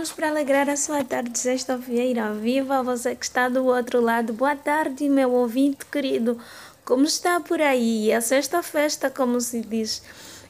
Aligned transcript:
Chegamos 0.00 0.12
para 0.12 0.28
alegrar 0.30 0.70
a 0.70 0.78
sua 0.78 1.04
tarde 1.04 1.38
sexta-feira. 1.38 2.32
Viva 2.32 2.82
você 2.82 3.14
que 3.14 3.22
está 3.22 3.50
do 3.50 3.66
outro 3.66 4.00
lado. 4.00 4.32
Boa 4.32 4.56
tarde, 4.56 5.06
meu 5.10 5.30
ouvinte 5.30 5.84
querido. 5.84 6.38
Como 6.86 7.04
está 7.04 7.38
por 7.38 7.60
aí? 7.60 8.10
A 8.10 8.22
sexta 8.22 8.62
festa, 8.62 9.10
como 9.10 9.38
se 9.42 9.60
diz. 9.60 10.02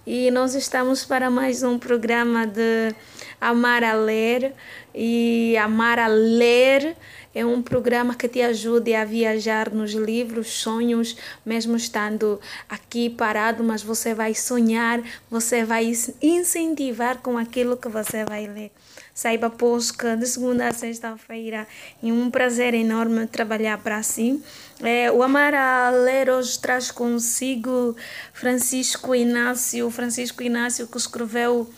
E 0.06 0.30
nós 0.30 0.54
estamos 0.54 1.04
para 1.04 1.30
mais 1.30 1.64
um 1.64 1.80
programa 1.80 2.46
de 2.46 2.94
Amar 3.40 3.82
a 3.82 3.94
Ler. 3.94 4.54
E 4.94 5.56
Amar 5.56 5.98
a 5.98 6.06
Ler 6.06 6.96
é 7.34 7.46
um 7.46 7.62
programa 7.62 8.14
que 8.14 8.28
te 8.28 8.42
ajude 8.42 8.94
a 8.94 9.04
viajar 9.04 9.70
nos 9.70 9.92
livros, 9.92 10.48
sonhos, 10.48 11.16
mesmo 11.46 11.76
estando 11.76 12.40
aqui 12.68 13.08
parado, 13.08 13.62
mas 13.62 13.82
você 13.82 14.14
vai 14.14 14.34
sonhar, 14.34 15.00
você 15.30 15.64
vai 15.64 15.92
incentivar 16.20 17.18
com 17.18 17.38
aquilo 17.38 17.76
que 17.76 17.88
você 17.88 18.24
vai 18.24 18.46
ler. 18.48 18.72
Saiba, 19.14 19.50
pois, 19.50 19.90
que 19.90 20.16
de 20.16 20.26
segunda 20.26 20.68
a 20.68 20.72
sexta-feira 20.72 21.68
é 22.02 22.06
um 22.06 22.30
prazer 22.30 22.74
enorme 22.74 23.26
trabalhar 23.26 23.78
para 23.78 24.02
si. 24.02 24.42
É, 24.82 25.12
o 25.12 25.22
Amar 25.22 25.54
a 25.54 25.90
Ler 25.90 26.30
hoje 26.30 26.58
traz 26.58 26.90
consigo 26.90 27.94
Francisco 28.32 29.14
Inácio, 29.14 29.90
Francisco 29.90 30.42
Inácio 30.42 30.86
que 30.86 30.96
escreveu 30.96 31.70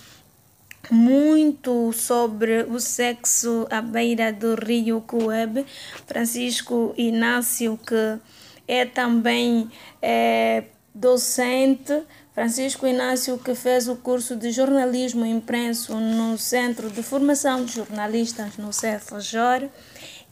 muito 0.91 1.93
sobre 1.93 2.65
o 2.65 2.81
sexo 2.81 3.67
à 3.71 3.81
beira 3.81 4.33
do 4.33 4.55
rio 4.55 5.01
Coeb. 5.01 5.65
Francisco 6.07 6.95
Inácio, 6.97 7.79
que 7.87 8.19
é 8.67 8.85
também 8.85 9.71
é, 10.01 10.65
docente. 10.95 12.03
Francisco 12.35 12.87
Inácio, 12.87 13.39
que 13.39 13.55
fez 13.55 13.89
o 13.89 13.97
curso 13.97 14.35
de 14.35 14.51
jornalismo 14.51 15.25
impresso 15.25 15.95
no 15.95 16.39
Centro 16.39 16.91
de 16.91 17.03
Formação 17.03 17.65
de 17.65 17.75
Jornalistas 17.75 18.57
no 18.57 18.71
CFJOR, 18.71 19.69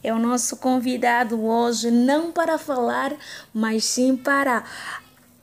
é 0.03 0.11
o 0.11 0.17
nosso 0.17 0.57
convidado 0.57 1.43
hoje, 1.45 1.91
não 1.91 2.31
para 2.31 2.57
falar, 2.57 3.15
mas 3.53 3.85
sim 3.85 4.17
para 4.17 4.63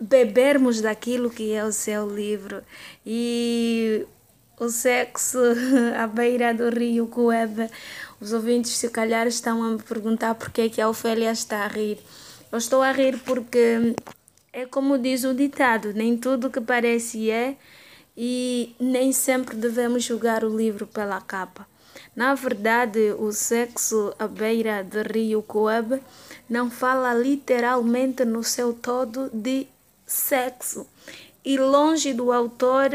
bebermos 0.00 0.80
daquilo 0.80 1.30
que 1.30 1.52
é 1.52 1.64
o 1.64 1.72
seu 1.72 2.12
livro. 2.12 2.62
E 3.06 4.04
o 4.60 4.68
sexo 4.68 5.38
à 5.96 6.06
beira 6.06 6.52
do 6.52 6.68
rio 6.68 7.06
Coeba. 7.06 7.70
Os 8.20 8.32
ouvintes, 8.32 8.72
se 8.72 8.88
calhar, 8.88 9.26
estão 9.26 9.62
a 9.62 9.70
me 9.70 9.82
perguntar 9.82 10.34
por 10.34 10.50
que, 10.50 10.62
é 10.62 10.68
que 10.68 10.80
a 10.80 10.88
Ofélia 10.88 11.30
está 11.30 11.64
a 11.64 11.68
rir. 11.68 11.98
Eu 12.50 12.58
estou 12.58 12.82
a 12.82 12.90
rir 12.90 13.18
porque 13.18 13.94
é 14.52 14.66
como 14.66 14.98
diz 14.98 15.24
o 15.24 15.34
ditado: 15.34 15.92
nem 15.92 16.16
tudo 16.16 16.50
que 16.50 16.60
parece 16.60 17.30
é, 17.30 17.56
e 18.16 18.74
nem 18.80 19.12
sempre 19.12 19.56
devemos 19.56 20.02
julgar 20.02 20.44
o 20.44 20.56
livro 20.56 20.86
pela 20.86 21.20
capa. 21.20 21.66
Na 22.16 22.34
verdade, 22.34 23.12
o 23.18 23.30
sexo 23.30 24.12
à 24.18 24.26
beira 24.26 24.82
do 24.82 25.02
rio 25.02 25.40
Coeba 25.42 26.00
não 26.48 26.68
fala 26.68 27.14
literalmente 27.14 28.24
no 28.24 28.42
seu 28.42 28.72
todo 28.72 29.30
de 29.32 29.68
sexo 30.04 30.86
e 31.48 31.56
longe 31.56 32.12
do 32.12 32.30
autor 32.30 32.90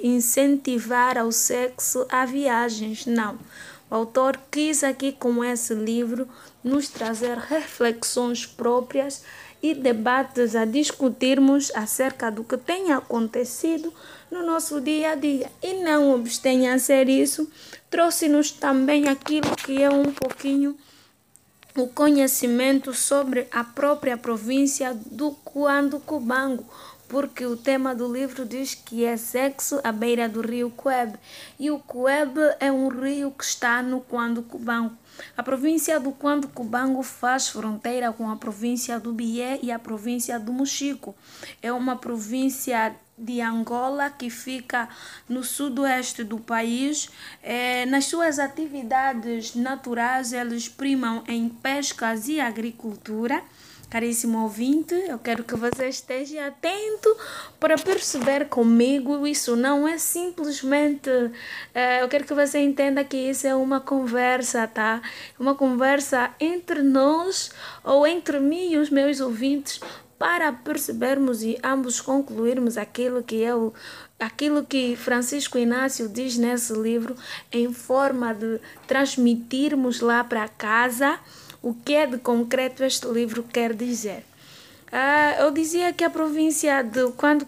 incentivar 0.00 1.18
ao 1.18 1.32
sexo 1.32 2.06
a 2.08 2.24
viagens, 2.24 3.04
não. 3.04 3.36
O 3.90 3.94
autor 3.96 4.38
quis 4.48 4.84
aqui 4.84 5.10
com 5.10 5.42
esse 5.42 5.74
livro 5.74 6.28
nos 6.62 6.88
trazer 6.88 7.36
reflexões 7.36 8.46
próprias 8.46 9.24
e 9.60 9.74
debates 9.74 10.54
a 10.54 10.64
discutirmos 10.64 11.72
acerca 11.74 12.30
do 12.30 12.44
que 12.44 12.56
tem 12.56 12.92
acontecido 12.92 13.92
no 14.30 14.46
nosso 14.46 14.80
dia 14.80 15.10
a 15.10 15.14
dia. 15.16 15.50
E 15.60 15.82
não 15.82 16.14
obstém 16.14 16.68
a 16.68 16.78
ser 16.78 17.08
isso, 17.08 17.50
trouxe-nos 17.90 18.52
também 18.52 19.08
aquilo 19.08 19.56
que 19.56 19.82
é 19.82 19.90
um 19.90 20.12
pouquinho 20.12 20.78
o 21.76 21.88
conhecimento 21.88 22.94
sobre 22.94 23.48
a 23.50 23.64
própria 23.64 24.16
província 24.16 24.94
do 24.94 25.32
Cuando 25.44 25.98
Cubango 25.98 26.64
porque 27.10 27.44
o 27.44 27.56
tema 27.56 27.92
do 27.92 28.10
livro 28.10 28.46
diz 28.46 28.72
que 28.72 29.04
é 29.04 29.16
sexo 29.16 29.80
à 29.82 29.90
beira 29.90 30.28
do 30.28 30.40
rio 30.40 30.70
Cuebe. 30.70 31.18
E 31.58 31.68
o 31.68 31.80
Cuebe 31.80 32.40
é 32.60 32.70
um 32.70 32.86
rio 32.86 33.32
que 33.32 33.42
está 33.42 33.82
no 33.82 34.00
Quando 34.00 34.44
Cubango. 34.44 34.96
A 35.36 35.42
província 35.42 35.98
do 35.98 36.12
Quando 36.12 36.46
Cubango 36.46 37.02
faz 37.02 37.48
fronteira 37.48 38.12
com 38.12 38.30
a 38.30 38.36
província 38.36 38.98
do 39.00 39.12
Bié 39.12 39.58
e 39.60 39.72
a 39.72 39.78
província 39.78 40.38
do 40.38 40.52
Mochico. 40.52 41.12
É 41.60 41.72
uma 41.72 41.96
província 41.96 42.94
de 43.18 43.40
Angola 43.40 44.08
que 44.08 44.30
fica 44.30 44.88
no 45.28 45.42
sudoeste 45.42 46.22
do 46.22 46.38
país. 46.38 47.10
É, 47.42 47.86
nas 47.86 48.06
suas 48.06 48.38
atividades 48.38 49.56
naturais, 49.56 50.32
eles 50.32 50.68
primam 50.68 51.24
em 51.26 51.48
pescas 51.48 52.28
e 52.28 52.40
agricultura. 52.40 53.42
Caríssimo 53.90 54.44
ouvinte, 54.44 54.94
eu 54.94 55.18
quero 55.18 55.42
que 55.42 55.56
você 55.56 55.88
esteja 55.88 56.46
atento 56.46 57.16
para 57.58 57.76
perceber 57.76 58.48
comigo. 58.48 59.26
Isso 59.26 59.56
não 59.56 59.86
é 59.86 59.98
simplesmente. 59.98 61.10
É, 61.74 62.00
eu 62.00 62.08
quero 62.08 62.24
que 62.24 62.32
você 62.32 62.60
entenda 62.60 63.02
que 63.02 63.16
isso 63.16 63.48
é 63.48 63.54
uma 63.54 63.80
conversa, 63.80 64.68
tá? 64.68 65.02
Uma 65.36 65.56
conversa 65.56 66.30
entre 66.38 66.82
nós 66.82 67.50
ou 67.82 68.06
entre 68.06 68.38
mim 68.38 68.74
e 68.74 68.76
os 68.76 68.90
meus 68.90 69.18
ouvintes 69.18 69.80
para 70.16 70.52
percebermos 70.52 71.42
e 71.42 71.58
ambos 71.64 72.00
concluirmos 72.00 72.78
aquilo 72.78 73.24
que 73.24 73.50
o, 73.50 73.74
aquilo 74.20 74.64
que 74.64 74.94
Francisco 74.94 75.58
Inácio 75.58 76.08
diz 76.08 76.36
nesse 76.36 76.74
livro 76.74 77.16
em 77.50 77.72
forma 77.72 78.32
de 78.34 78.60
transmitirmos 78.86 79.98
lá 80.00 80.22
para 80.22 80.46
casa 80.46 81.18
o 81.62 81.74
que 81.74 81.94
é 81.94 82.06
de 82.06 82.18
concreto 82.18 82.82
este 82.84 83.06
livro 83.08 83.42
quer 83.42 83.74
dizer? 83.74 84.24
Ah, 84.92 85.36
eu 85.38 85.50
dizia 85.52 85.92
que 85.92 86.02
a 86.02 86.10
província 86.10 86.82
de 86.82 87.12
Quando 87.12 87.46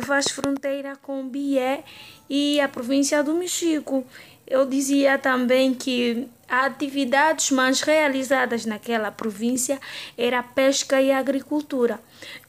faz 0.00 0.30
fronteira 0.30 0.96
com 1.02 1.28
Bié 1.28 1.82
e 2.30 2.60
a 2.60 2.68
província 2.68 3.22
do 3.22 3.34
Mexico. 3.34 4.06
Eu 4.46 4.64
dizia 4.64 5.18
também 5.18 5.74
que 5.74 6.28
as 6.48 6.66
atividades 6.66 7.50
mais 7.50 7.80
realizadas 7.80 8.64
naquela 8.64 9.10
província 9.10 9.80
era 10.16 10.42
pesca 10.42 11.00
e 11.00 11.10
agricultura. 11.10 11.98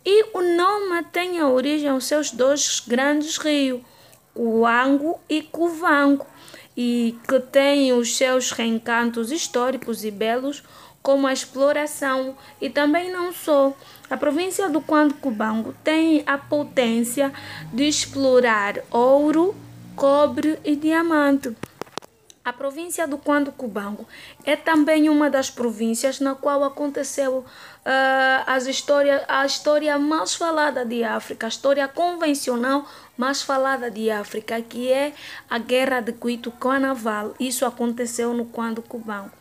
E 0.06 0.26
o 0.38 0.42
nome 0.42 1.04
tem 1.12 1.40
a 1.40 1.48
origem 1.48 1.90
aos 1.90 2.06
seus 2.06 2.30
dois 2.30 2.84
grandes 2.86 3.38
rios, 3.38 3.82
Cuango 4.34 5.20
e 5.30 5.42
Cuvango, 5.42 6.28
e 6.78 7.18
que 7.28 7.40
têm 7.40 7.94
os 7.94 8.18
seus 8.18 8.52
reencantos 8.52 9.32
históricos 9.32 10.04
e 10.04 10.12
belos, 10.12 10.62
como 11.06 11.28
a 11.28 11.34
exploração 11.34 12.36
e 12.60 12.68
também 12.68 13.12
não 13.12 13.32
só. 13.32 13.72
A 14.10 14.18
província 14.18 14.68
do 14.68 14.82
Quando 14.82 15.14
Cubango 15.14 15.76
tem 15.84 16.24
a 16.26 16.36
potência 16.36 17.32
de 17.72 17.88
explorar 17.88 18.80
ouro, 18.90 19.56
cobre 19.96 20.58
e 20.66 20.76
diamante. 20.76 21.56
A 22.44 22.52
província 22.52 23.08
do 23.08 23.20
Quando 23.20 23.52
Cubango 23.52 24.08
é 24.44 24.56
também 24.56 25.08
uma 25.08 25.30
das 25.30 25.50
províncias 25.50 26.20
na 26.20 26.34
qual 26.34 26.64
aconteceu 26.64 27.40
uh, 27.40 27.46
as 28.48 28.66
história, 28.66 29.24
a 29.28 29.46
história 29.46 30.00
mais 30.00 30.34
falada 30.34 30.84
de 30.84 31.04
África, 31.04 31.46
a 31.46 31.50
história 31.50 31.88
convencional 31.88 32.88
mais 33.16 33.44
falada 33.44 33.92
de 33.92 34.10
África, 34.10 34.60
que 34.60 34.92
é 34.92 35.14
a 35.48 35.60
Guerra 35.60 36.02
de 36.02 36.14
Cuito 36.14 36.52
Carnaval. 36.52 37.36
Isso 37.40 37.64
aconteceu 37.64 38.34
no 38.34 38.46
Quando 38.46 38.82
Cubango. 38.82 39.32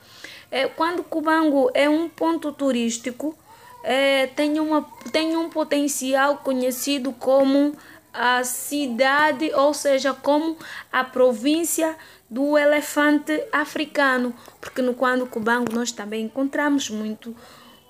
É, 0.55 0.69
quando 0.69 1.03
Cubango 1.03 1.69
é 1.75 1.89
um 1.89 2.09
ponto 2.09 2.53
turístico, 2.53 3.37
é, 3.83 4.29
tem, 4.29 4.61
uma, 4.61 4.89
tem 5.11 5.37
um 5.37 5.51
potencial 5.51 6.37
conhecido 6.37 7.12
como 7.12 7.75
a 8.12 8.45
cidade, 8.45 9.51
ou 9.53 9.75
seja, 9.75 10.15
como 10.15 10.56
a 10.93 11.03
província 11.03 11.97
do 12.31 12.56
elefante 12.56 13.43
africano, 13.51 14.33
porque 14.61 14.81
no 14.81 14.95
quando 14.95 15.27
Cubango 15.27 15.75
nós 15.75 15.91
também 15.91 16.27
encontramos 16.27 16.89
muito, 16.89 17.35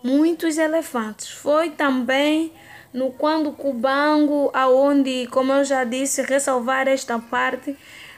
muitos 0.02 0.56
elefantes. 0.56 1.28
Foi 1.28 1.68
também 1.68 2.50
no 2.94 3.10
quando 3.10 3.52
Cubango, 3.52 4.50
aonde, 4.54 5.26
como 5.26 5.52
eu 5.52 5.66
já 5.66 5.84
disse, 5.84 6.22
ressalvar 6.22 6.88
esta 6.88 7.18
parte, 7.18 7.76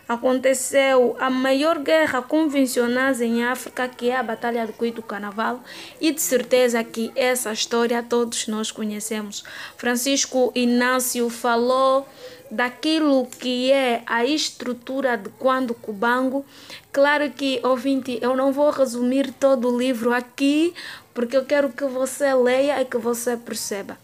aconteceu 0.09 1.17
a 1.19 1.29
maior 1.29 1.79
guerra 1.79 2.23
convencional 2.23 3.13
em 3.21 3.45
África, 3.45 3.89
que 3.89 4.11
é 4.11 4.17
a 4.17 4.23
Batalha 4.23 4.67
do 4.67 4.73
Cuito 4.73 5.03
Carnaval, 5.03 5.61
e 6.01 6.13
de 6.13 6.21
certeza 6.21 6.83
que 6.85 7.13
essa 7.17 7.53
história 7.53 8.03
todos 8.03 8.47
nós 8.47 8.71
conhecemos. 8.71 9.43
Francisco 9.77 10.53
Inácio 10.55 11.29
falou 11.29 12.07
daquilo 12.51 13.27
que 13.27 13.73
é 13.73 14.03
a 14.07 14.25
estrutura 14.25 15.17
de 15.17 15.29
quando 15.31 15.75
Cubango. 15.75 16.45
Claro 16.93 17.31
que, 17.31 17.61
ouvinte, 17.65 18.19
eu 18.23 18.37
não 18.37 18.53
vou 18.53 18.71
resumir 18.71 19.33
todo 19.33 19.69
o 19.69 19.79
livro 19.79 20.13
aqui, 20.13 20.73
porque 21.13 21.37
eu 21.37 21.45
quero 21.45 21.71
que 21.71 21.85
você 21.85 22.33
leia 22.35 22.81
e 22.81 22.85
que 22.85 22.99
você 22.99 23.37
perceba. 23.37 23.99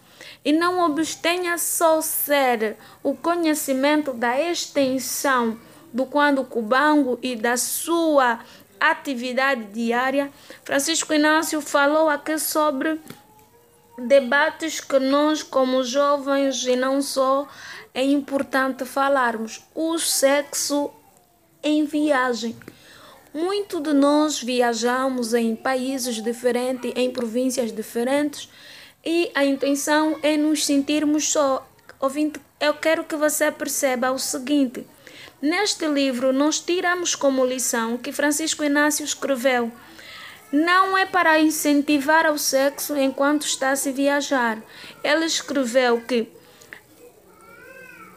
E 0.44 0.52
não 0.52 0.84
obstenha 0.84 1.56
só 1.56 2.00
ser 2.00 2.76
o 3.02 3.14
conhecimento 3.14 4.12
da 4.12 4.40
extensão 4.40 5.56
do 5.92 6.06
quando 6.06 6.44
Cubango 6.44 7.18
e 7.22 7.36
da 7.36 7.56
sua 7.56 8.40
atividade 8.80 9.64
diária, 9.66 10.30
Francisco 10.64 11.12
Inácio 11.12 11.60
falou 11.60 12.08
aqui 12.08 12.38
sobre 12.38 13.00
debates 13.98 14.80
que 14.80 14.98
nós, 14.98 15.42
como 15.42 15.84
jovens 15.84 16.64
e 16.66 16.74
não 16.74 17.00
só, 17.00 17.46
é 17.94 18.02
importante 18.02 18.84
falarmos. 18.84 19.62
O 19.74 19.98
sexo 19.98 20.90
em 21.62 21.84
viagem. 21.84 22.56
Muito 23.32 23.80
de 23.80 23.92
nós 23.92 24.42
viajamos 24.42 25.32
em 25.32 25.54
países 25.56 26.22
diferentes, 26.22 26.92
em 26.94 27.10
províncias 27.10 27.72
diferentes, 27.72 28.50
e 29.04 29.30
a 29.34 29.44
intenção 29.44 30.18
é 30.22 30.36
nos 30.36 30.66
sentirmos 30.66 31.28
só. 31.28 31.66
Ouvinte, 31.98 32.40
eu 32.60 32.74
quero 32.74 33.04
que 33.04 33.16
você 33.16 33.50
perceba 33.50 34.10
o 34.10 34.18
seguinte: 34.18 34.86
neste 35.42 35.86
livro, 35.86 36.32
nós 36.32 36.60
tiramos 36.60 37.14
como 37.14 37.44
lição 37.44 37.98
que 37.98 38.12
Francisco 38.12 38.62
Inácio 38.62 39.04
escreveu. 39.04 39.70
Não 40.52 40.96
é 40.96 41.04
para 41.04 41.40
incentivar 41.40 42.24
ao 42.24 42.38
sexo 42.38 42.96
enquanto 42.96 43.42
está 43.42 43.74
se 43.74 43.90
viajar. 43.90 44.62
Ele 45.02 45.24
escreveu 45.24 46.00
que 46.02 46.30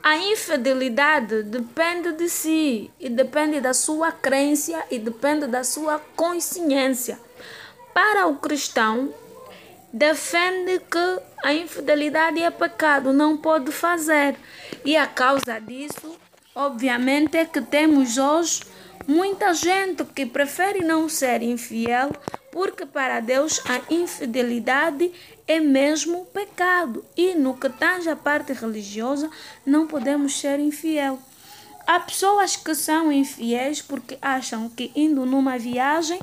a 0.03 0.17
infidelidade 0.17 1.41
depende 1.41 2.11
de 2.11 2.29
si 2.29 2.91
e 2.99 3.09
depende 3.09 3.59
da 3.59 3.73
sua 3.73 4.11
crença 4.11 4.83
e 4.91 4.99
depende 4.99 5.47
da 5.47 5.63
sua 5.63 5.97
consciência. 6.15 7.19
Para 7.91 8.27
o 8.27 8.35
cristão, 8.35 9.11
defende 9.91 10.79
que 10.79 11.21
a 11.43 11.53
infidelidade 11.53 12.39
é 12.43 12.51
pecado, 12.51 13.13
não 13.13 13.35
pode 13.35 13.71
fazer. 13.71 14.35
E 14.83 14.95
a 14.95 15.07
causa 15.07 15.57
disso, 15.59 16.19
obviamente, 16.55 17.45
que 17.47 17.61
temos 17.61 18.17
hoje 18.17 18.63
muita 19.05 19.53
gente 19.53 20.03
que 20.05 20.25
prefere 20.25 20.79
não 20.79 21.07
ser 21.09 21.43
infiel 21.43 22.11
porque 22.51 22.85
para 22.85 23.19
Deus 23.19 23.61
a 23.65 23.93
infidelidade 23.93 25.11
é 25.45 25.59
mesmo 25.59 26.25
pecado 26.27 27.03
e 27.17 27.35
no 27.35 27.55
que 27.55 27.69
tange 27.69 28.09
a 28.09 28.15
parte 28.15 28.53
religiosa 28.53 29.29
não 29.65 29.85
podemos 29.85 30.39
ser 30.39 30.59
infiel. 30.59 31.19
Há 31.85 31.99
pessoas 31.99 32.55
que 32.55 32.73
são 32.73 33.11
infiéis 33.11 33.81
porque 33.81 34.17
acham 34.21 34.69
que 34.69 34.91
indo 34.95 35.25
numa 35.25 35.59
viagem 35.59 36.19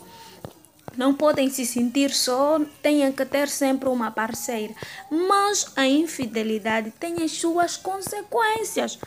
não 0.96 1.14
podem 1.14 1.48
se 1.48 1.64
sentir 1.64 2.10
só, 2.10 2.60
têm 2.82 3.10
que 3.12 3.24
ter 3.24 3.48
sempre 3.48 3.88
uma 3.88 4.10
parceira. 4.10 4.74
Mas 5.10 5.72
a 5.76 5.86
infidelidade 5.86 6.90
tem 6.98 7.22
as 7.22 7.32
suas 7.32 7.76
consequências, 7.76 8.98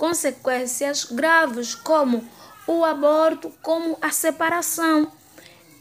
consequências 0.00 1.04
graves 1.04 1.74
como 1.74 2.24
o 2.66 2.86
aborto, 2.86 3.52
como 3.60 3.98
a 4.00 4.10
separação. 4.10 5.12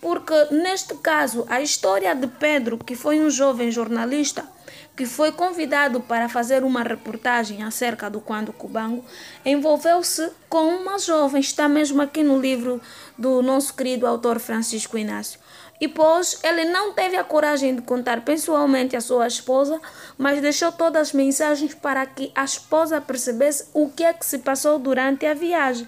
Porque, 0.01 0.33
neste 0.51 0.93
caso, 0.95 1.45
a 1.47 1.61
história 1.61 2.13
de 2.13 2.27
Pedro, 2.27 2.77
que 2.77 2.97
foi 2.97 3.21
um 3.21 3.29
jovem 3.29 3.71
jornalista 3.71 4.45
que 4.93 5.05
foi 5.05 5.31
convidado 5.31 6.01
para 6.01 6.27
fazer 6.27 6.65
uma 6.65 6.83
reportagem 6.83 7.63
acerca 7.63 8.09
do 8.09 8.19
Quando 8.19 8.51
Cubango, 8.51 9.05
envolveu-se 9.45 10.29
com 10.49 10.67
uma 10.67 10.99
jovem, 10.99 11.39
está 11.39 11.69
mesmo 11.69 12.01
aqui 12.01 12.21
no 12.21 12.37
livro 12.37 12.81
do 13.17 13.41
nosso 13.41 13.73
querido 13.73 14.05
autor 14.05 14.37
Francisco 14.37 14.97
Inácio. 14.97 15.39
E 15.79 15.87
pois 15.87 16.39
ele 16.43 16.65
não 16.65 16.93
teve 16.93 17.15
a 17.15 17.23
coragem 17.23 17.75
de 17.75 17.81
contar 17.81 18.21
pessoalmente 18.21 18.95
à 18.95 19.01
sua 19.01 19.27
esposa, 19.27 19.79
mas 20.17 20.41
deixou 20.41 20.71
todas 20.71 21.09
as 21.09 21.13
mensagens 21.13 21.73
para 21.73 22.05
que 22.05 22.31
a 22.35 22.43
esposa 22.43 22.99
percebesse 22.99 23.69
o 23.73 23.89
que 23.89 24.03
é 24.03 24.11
que 24.11 24.25
se 24.25 24.39
passou 24.39 24.77
durante 24.77 25.25
a 25.25 25.33
viagem. 25.33 25.87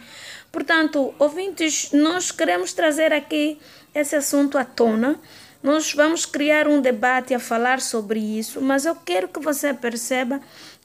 Portanto, 0.52 1.14
ouvintes, 1.20 1.92
nós 1.92 2.32
queremos 2.32 2.74
trazer 2.74 3.12
aqui 3.12 3.60
esse 3.94 4.16
assunto 4.16 4.58
à 4.58 4.64
tona. 4.64 5.20
Nós 5.64 5.94
vamos 5.94 6.26
criar 6.26 6.68
um 6.68 6.82
debate 6.82 7.34
a 7.34 7.40
falar 7.40 7.80
sobre 7.80 8.20
isso, 8.20 8.60
mas 8.60 8.86
eu 8.86 8.96
quero 8.96 9.28
que 9.28 9.40
você 9.40 9.74
perceba 9.74 10.42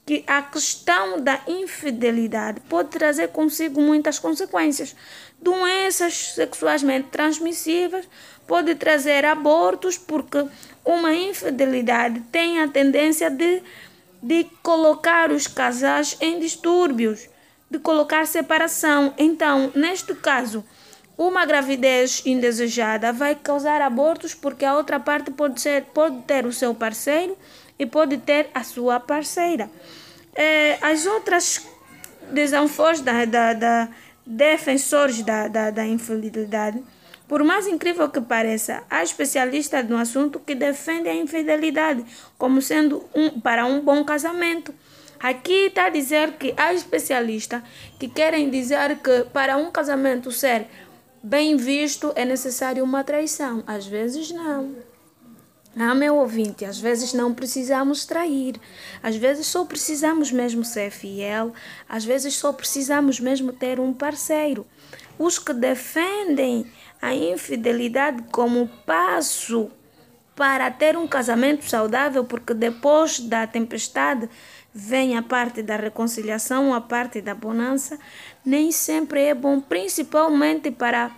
que 0.07 0.23
a 0.25 0.41
questão 0.41 1.19
da 1.19 1.37
infidelidade 1.45 2.61
pode 2.61 2.87
trazer 2.87 3.27
consigo 3.27 3.81
muitas 3.81 4.17
consequências. 4.17 4.95
Doenças 5.41 6.33
sexualmente 6.33 7.09
transmissíveis, 7.09 8.07
pode 8.47 8.73
trazer 8.75 9.25
abortos, 9.25 9.97
porque 9.97 10.47
uma 10.85 11.13
infidelidade 11.13 12.21
tem 12.31 12.61
a 12.61 12.69
tendência 12.69 13.29
de, 13.29 13.61
de 14.23 14.45
colocar 14.63 15.29
os 15.29 15.45
casais 15.45 16.15
em 16.21 16.39
distúrbios, 16.39 17.27
de 17.69 17.77
colocar 17.77 18.25
separação. 18.25 19.13
Então, 19.17 19.73
neste 19.75 20.15
caso, 20.15 20.63
uma 21.17 21.45
gravidez 21.45 22.23
indesejada 22.25 23.11
vai 23.11 23.35
causar 23.35 23.81
abortos 23.81 24.33
porque 24.33 24.63
a 24.63 24.77
outra 24.77 25.01
parte 25.01 25.31
pode, 25.31 25.59
ser, 25.59 25.83
pode 25.93 26.21
ter 26.21 26.45
o 26.45 26.53
seu 26.53 26.73
parceiro 26.73 27.37
e 27.77 27.85
pode 27.85 28.17
ter 28.17 28.49
a 28.53 28.63
sua 28.63 28.99
parceira. 28.99 29.69
É, 30.35 30.77
as 30.81 31.05
outras 31.05 31.67
desanfores 32.31 33.01
da, 33.01 33.25
da, 33.25 33.53
da 33.53 33.89
defensores 34.25 35.21
da, 35.21 35.47
da, 35.47 35.71
da 35.71 35.85
infidelidade, 35.85 36.83
por 37.27 37.43
mais 37.43 37.67
incrível 37.67 38.09
que 38.09 38.21
pareça, 38.21 38.83
há 38.89 39.01
especialistas 39.01 39.87
no 39.87 39.97
assunto 39.97 40.39
que 40.39 40.53
defendem 40.53 41.11
a 41.11 41.15
infidelidade 41.23 42.05
como 42.37 42.61
sendo 42.61 43.03
um, 43.15 43.39
para 43.39 43.65
um 43.65 43.81
bom 43.81 44.03
casamento. 44.03 44.73
Aqui 45.19 45.67
está 45.67 45.85
a 45.85 45.89
dizer 45.89 46.33
que 46.33 46.53
há 46.55 46.73
especialistas 46.73 47.61
que 47.99 48.07
querem 48.07 48.49
dizer 48.49 48.97
que 48.99 49.25
para 49.33 49.57
um 49.57 49.71
casamento 49.71 50.31
ser 50.31 50.67
bem 51.23 51.57
visto, 51.57 52.13
é 52.15 52.23
necessário 52.23 52.83
uma 52.83 53.03
traição. 53.03 53.63
Às 53.65 53.87
vezes 53.87 54.31
não. 54.31 54.75
Ah, 55.79 55.93
meu 55.93 56.15
ouvinte, 56.15 56.65
às 56.65 56.79
vezes 56.79 57.13
não 57.13 57.35
precisamos 57.35 58.03
trair, 58.03 58.55
às 59.03 59.15
vezes 59.15 59.45
só 59.45 59.63
precisamos 59.63 60.31
mesmo 60.31 60.65
ser 60.65 60.89
fiel, 60.89 61.53
às 61.87 62.03
vezes 62.03 62.33
só 62.33 62.51
precisamos 62.51 63.19
mesmo 63.19 63.53
ter 63.53 63.79
um 63.79 63.93
parceiro. 63.93 64.65
Os 65.19 65.37
que 65.37 65.53
defendem 65.53 66.65
a 66.99 67.13
infidelidade 67.13 68.23
como 68.31 68.67
passo 68.87 69.69
para 70.35 70.71
ter 70.71 70.97
um 70.97 71.07
casamento 71.07 71.69
saudável, 71.69 72.25
porque 72.25 72.55
depois 72.55 73.19
da 73.19 73.45
tempestade 73.45 74.27
vem 74.73 75.15
a 75.15 75.21
parte 75.21 75.61
da 75.61 75.75
reconciliação, 75.75 76.73
a 76.73 76.81
parte 76.81 77.21
da 77.21 77.35
bonança, 77.35 77.99
nem 78.43 78.71
sempre 78.71 79.25
é 79.25 79.35
bom, 79.35 79.61
principalmente 79.61 80.71
para, 80.71 81.11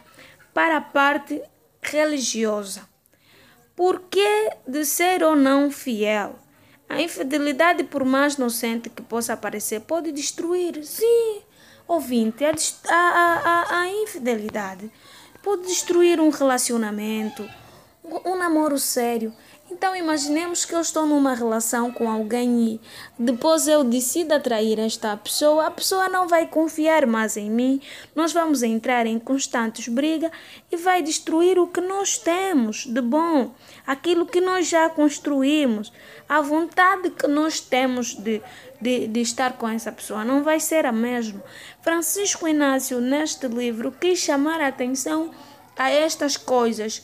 para 0.53 0.75
a 0.75 0.81
parte 0.81 1.41
religiosa. 1.81 2.88
Por 3.79 4.01
que 4.09 4.49
de 4.67 4.83
ser 4.83 5.23
ou 5.23 5.37
não 5.37 5.71
fiel? 5.71 6.35
A 6.89 7.01
infidelidade, 7.01 7.85
por 7.85 8.03
mais 8.03 8.33
inocente 8.33 8.89
que 8.89 9.01
possa 9.01 9.37
parecer, 9.37 9.79
pode 9.79 10.11
destruir. 10.11 10.83
Sim, 10.83 11.39
ouvinte, 11.87 12.43
a, 12.43 12.51
a, 12.89 13.39
a, 13.45 13.79
a 13.79 13.87
infidelidade 13.87 14.91
pode 15.41 15.61
destruir 15.61 16.19
um 16.19 16.29
relacionamento, 16.29 17.49
um 18.03 18.35
namoro 18.35 18.77
sério. 18.77 19.33
Então 19.71 19.95
imaginemos 19.95 20.65
que 20.65 20.73
eu 20.73 20.81
estou 20.81 21.05
numa 21.05 21.35
relação 21.35 21.91
com 21.91 22.09
alguém 22.09 22.59
e 22.59 22.81
depois 23.19 23.67
eu 23.67 23.83
decido 23.83 24.33
atrair 24.33 24.79
esta 24.79 25.15
pessoa, 25.15 25.67
a 25.67 25.71
pessoa 25.71 26.09
não 26.09 26.27
vai 26.27 26.47
confiar 26.47 27.05
mais 27.05 27.37
em 27.37 27.51
mim, 27.51 27.79
nós 28.15 28.33
vamos 28.33 28.63
entrar 28.63 29.05
em 29.05 29.19
constantes 29.19 29.87
brigas 29.87 30.31
e 30.71 30.75
vai 30.75 31.03
destruir 31.03 31.59
o 31.59 31.67
que 31.67 31.81
nós 31.81 32.17
temos 32.17 32.87
de 32.87 32.99
bom, 32.99 33.53
aquilo 33.85 34.25
que 34.25 34.41
nós 34.41 34.67
já 34.67 34.89
construímos, 34.89 35.93
a 36.27 36.41
vontade 36.41 37.11
que 37.11 37.27
nós 37.27 37.59
temos 37.59 38.15
de, 38.15 38.41
de, 38.81 39.07
de 39.07 39.21
estar 39.21 39.53
com 39.53 39.69
essa 39.69 39.91
pessoa 39.91 40.25
não 40.25 40.41
vai 40.41 40.59
ser 40.59 40.87
a 40.87 40.91
mesma. 40.91 41.43
Francisco 41.81 42.47
Inácio, 42.47 42.99
neste 42.99 43.47
livro, 43.47 43.91
quis 43.91 44.17
chamar 44.17 44.61
a 44.61 44.67
atenção 44.67 45.29
a 45.77 45.89
estas 45.89 46.35
coisas 46.35 47.03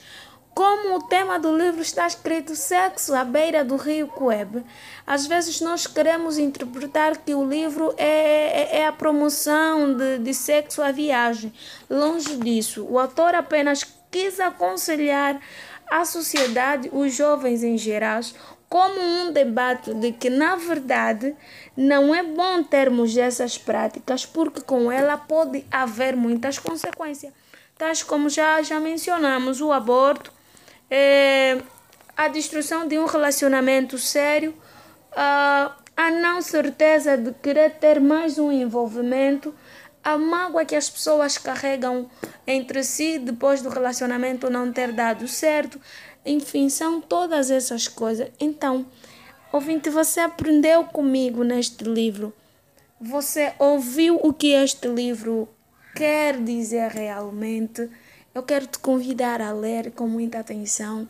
como 0.56 0.96
o 0.96 1.04
tema 1.04 1.38
do 1.38 1.54
livro 1.56 1.82
está 1.82 2.08
escrito 2.08 2.56
Sexo 2.56 3.14
à 3.14 3.26
beira 3.26 3.62
do 3.62 3.76
rio 3.76 4.08
Coebe, 4.08 4.64
às 5.06 5.28
vezes 5.28 5.60
nós 5.60 5.86
queremos 5.86 6.38
interpretar 6.38 7.18
que 7.18 7.36
o 7.36 7.46
livro 7.46 7.94
é, 7.98 8.78
é, 8.78 8.78
é 8.80 8.88
a 8.88 8.94
promoção 8.94 9.94
de, 9.94 10.20
de 10.20 10.34
sexo 10.34 10.82
à 10.82 10.94
viagem. 10.94 11.52
Longe 11.90 12.38
disso, 12.38 12.88
o 12.90 12.98
autor 12.98 13.36
apenas 13.36 13.84
quis 14.10 14.40
aconselhar 14.40 15.42
a 15.92 16.06
sociedade, 16.06 16.90
os 16.94 17.14
jovens 17.14 17.62
em 17.62 17.78
geral, 17.78 18.22
como 18.70 19.02
um 19.02 19.34
debate 19.34 19.94
de 19.94 20.14
que, 20.14 20.30
na 20.30 20.56
verdade, 20.56 21.36
não 21.76 22.16
é 22.16 22.24
bom 22.24 22.64
termos 22.64 23.16
essas 23.18 23.58
práticas, 23.58 24.26
porque 24.26 24.62
com 24.62 24.90
ela 24.90 25.18
pode 25.18 25.66
haver 25.70 26.16
muitas 26.16 26.58
consequências, 26.58 27.34
tais 27.78 28.02
como 28.02 28.30
já, 28.30 28.62
já 28.62 28.80
mencionamos, 28.80 29.60
o 29.60 29.74
aborto, 29.74 30.34
é, 30.90 31.62
a 32.16 32.28
destruição 32.28 32.88
de 32.88 32.98
um 32.98 33.06
relacionamento 33.06 33.98
sério, 33.98 34.56
a, 35.16 35.76
a 35.96 36.12
não 36.12 36.42
certeza 36.42 37.18
de 37.18 37.32
querer 37.34 37.72
ter 37.72 38.00
mais 38.00 38.38
um 38.38 38.52
envolvimento, 38.52 39.54
a 40.04 40.18
mágoa 40.18 40.66
que 40.66 40.76
as 40.76 40.90
pessoas 40.90 41.38
carregam 41.38 42.10
entre 42.46 42.84
si 42.84 43.18
depois 43.18 43.62
do 43.62 43.70
relacionamento 43.70 44.50
não 44.50 44.72
ter 44.72 44.92
dado 44.92 45.28
certo. 45.28 45.82
Enfim, 46.24 46.70
são 46.70 47.02
todas 47.02 47.50
essas 47.50 47.88
coisas. 47.88 48.30
Então, 48.40 48.86
ouvinte, 49.52 49.90
você 49.90 50.20
aprendeu 50.20 50.84
comigo 50.84 51.44
neste 51.44 51.84
livro. 51.84 52.32
Você 53.02 53.54
ouviu 53.58 54.20
o 54.22 54.32
que 54.32 54.52
este 54.52 54.88
livro 54.88 55.50
quer 55.96 56.40
dizer 56.40 56.92
realmente. 56.92 57.90
Eu 58.36 58.44
quero 58.44 58.68
te 58.68 58.78
convidar 58.80 59.40
a 59.40 59.54
ler 59.54 59.92
com 59.92 60.10
muita 60.10 60.40
atenção. 60.40 61.08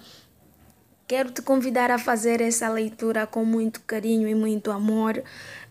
Quero 1.07 1.31
te 1.31 1.41
convidar 1.41 1.89
a 1.89 1.97
fazer 1.97 2.39
essa 2.39 2.69
leitura 2.69 3.25
com 3.25 3.43
muito 3.43 3.81
carinho 3.81 4.27
e 4.27 4.35
muito 4.35 4.69
amor. 4.69 5.23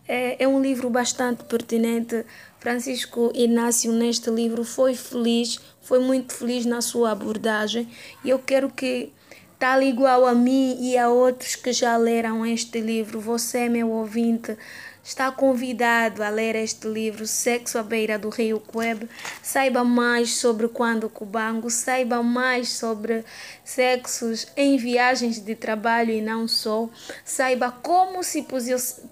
É, 0.08 0.42
é 0.42 0.48
um 0.48 0.60
livro 0.60 0.90
bastante 0.90 1.44
pertinente. 1.44 2.26
Francisco 2.58 3.30
Inácio, 3.36 3.92
neste 3.92 4.30
livro, 4.30 4.64
foi 4.64 4.96
feliz, 4.96 5.60
foi 5.80 6.00
muito 6.00 6.34
feliz 6.34 6.66
na 6.66 6.80
sua 6.80 7.12
abordagem. 7.12 7.88
E 8.24 8.30
eu 8.30 8.40
quero 8.40 8.68
que, 8.68 9.12
tal 9.56 9.80
igual 9.80 10.26
a 10.26 10.34
mim 10.34 10.76
e 10.80 10.98
a 10.98 11.08
outros 11.08 11.54
que 11.54 11.72
já 11.72 11.96
leram 11.96 12.44
este 12.44 12.80
livro, 12.80 13.20
você, 13.20 13.68
meu 13.68 13.90
ouvinte, 13.90 14.58
está 15.04 15.30
convidado 15.30 16.22
a 16.22 16.30
ler 16.30 16.56
este 16.56 16.88
livro 16.88 17.26
Sexo 17.26 17.78
à 17.78 17.82
beira 17.82 18.18
do 18.18 18.30
Rio 18.30 18.58
Cuebe. 18.58 19.06
Saiba 19.42 19.84
mais 19.84 20.36
sobre 20.36 20.66
quando 20.66 21.10
Cubango, 21.10 21.68
saiba 21.70 22.22
mais 22.22 22.70
sobre 22.70 23.22
sexos 23.62 24.46
em 24.56 24.78
viagens 24.78 25.38
de 25.38 25.54
trabalho 25.54 26.10
e 26.10 26.22
não 26.22 26.48
só. 26.48 26.88
Saiba 27.22 27.70
como 27.70 28.24
se, 28.24 28.46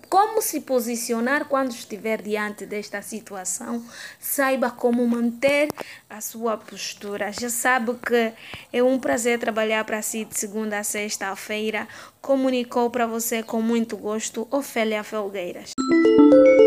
como 0.09 0.41
se 0.41 0.61
posicionar 0.61 1.45
quando 1.45 1.73
estiver 1.73 2.23
diante 2.23 2.65
desta 2.65 3.03
situação. 3.03 3.85
Saiba 4.19 4.71
como 4.71 5.07
manter 5.07 5.69
a 6.09 6.23
sua 6.23 6.57
postura. 6.57 7.31
Já 7.33 7.51
sabe 7.51 7.95
que 7.95 8.33
é 8.73 8.83
um 8.83 8.99
prazer 8.99 9.39
trabalhar 9.39 9.85
para 9.85 10.01
si 10.01 10.25
de 10.25 10.39
segunda 10.39 10.79
a 10.79 10.85
sexta-feira. 10.85 11.87
Comunicou 12.23 12.89
para 12.89 13.07
você 13.07 13.43
com 13.43 13.61
muito 13.61 13.97
gosto 13.97 14.47
Ofélia 14.51 15.03
Felgueiras. 15.05 15.73
Música 16.03 16.62